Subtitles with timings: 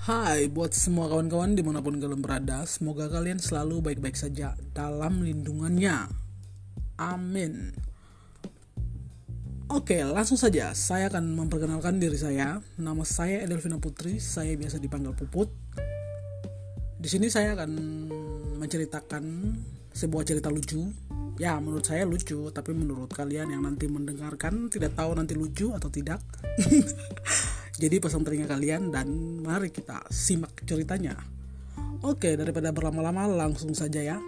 [0.00, 5.20] Hai buat semua kawan-kawan di mana pun kalian berada Semoga kalian selalu baik-baik saja dalam
[5.20, 6.08] lindungannya.
[6.96, 7.76] Amin.
[9.68, 12.64] Oke langsung saja saya akan memperkenalkan diri saya.
[12.80, 15.52] Nama saya Edelvina Putri Saya biasa dipanggil Puput.
[16.96, 17.70] Di sini saya akan
[18.56, 19.24] menceritakan
[19.92, 20.80] sebuah cerita lucu.
[21.36, 25.92] Ya menurut saya lucu Tapi menurut kalian yang nanti mendengarkan Tidak tahu nanti lucu atau
[25.92, 26.24] tidak
[27.80, 29.08] Jadi pasang telinga kalian dan
[29.40, 31.16] mari kita simak ceritanya.
[32.04, 34.20] Oke, daripada berlama-lama langsung saja ya.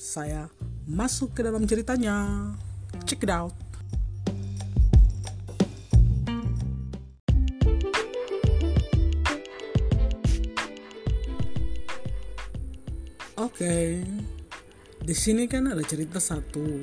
[0.00, 0.48] Saya
[0.88, 2.48] masuk ke dalam ceritanya.
[3.04, 3.52] Check it out.
[13.36, 14.00] Oke.
[15.04, 16.80] Di sini kan ada cerita satu.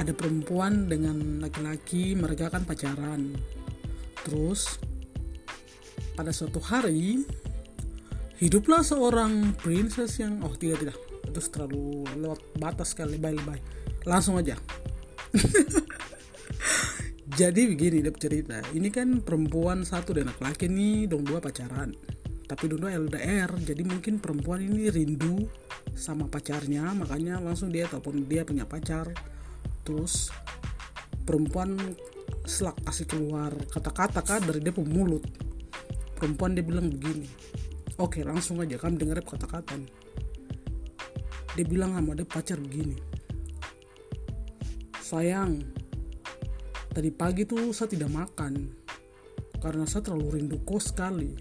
[0.00, 3.36] Ada perempuan dengan laki-laki, mereka kan pacaran
[4.22, 4.78] Terus
[6.12, 7.24] pada suatu hari
[8.38, 10.98] hiduplah seorang princess yang oh tidak tidak.
[11.26, 13.60] Itu terlalu lewat batas sekali bye bye
[14.06, 14.58] langsung aja.
[17.32, 18.60] Jadi begini dia cerita.
[18.76, 21.96] Ini kan perempuan satu dan laki-laki nih dong dua pacaran.
[22.44, 25.48] Tapi dua LDR jadi mungkin perempuan ini rindu
[25.96, 29.08] sama pacarnya makanya langsung dia telepon dia punya pacar.
[29.80, 30.28] Terus
[31.24, 31.80] perempuan
[32.42, 35.22] selak kasih keluar kata-kata kan dari dia mulut
[36.18, 37.26] perempuan dia bilang begini
[37.98, 39.78] oke langsung aja kamu dengar kata-kata
[41.52, 42.98] dia bilang sama dia pacar begini
[44.98, 45.62] sayang
[46.92, 48.82] tadi pagi tuh saya tidak makan
[49.62, 51.38] karena saya terlalu rindu kau sekali.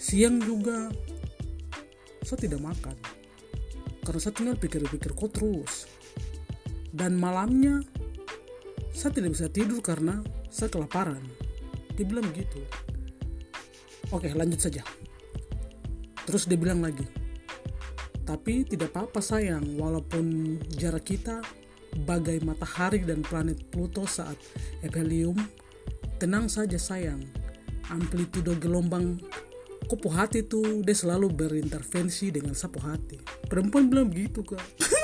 [0.00, 0.88] Siang juga
[2.24, 2.96] saya tidak makan
[4.00, 5.84] karena saya tinggal pikir-pikir kau terus.
[6.90, 7.84] Dan malamnya
[8.90, 11.22] saya tidak bisa tidur karena saya kelaparan.
[11.94, 12.60] Dia bilang begitu
[14.10, 14.82] oke lanjut saja.
[16.26, 17.06] Terus dia bilang lagi
[18.26, 19.74] tapi tidak apa-apa sayang.
[19.74, 21.42] Walaupun jarak kita
[22.06, 24.38] bagai matahari dan planet Pluto saat
[24.86, 25.34] epelium
[26.22, 27.18] tenang saja sayang.
[27.90, 29.18] Amplitudo gelombang
[29.90, 33.18] kupu hati tuh dia selalu berintervensi dengan sapu hati.
[33.50, 34.62] Perempuan bilang begitu kak